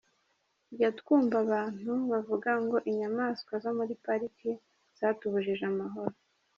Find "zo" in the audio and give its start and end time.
3.63-3.71